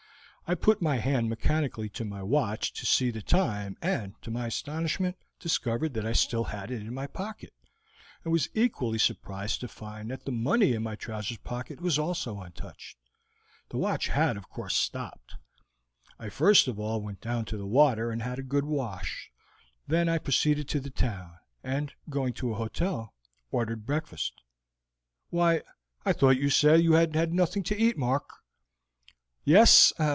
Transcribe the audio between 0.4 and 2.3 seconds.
I put my hand mechanically to my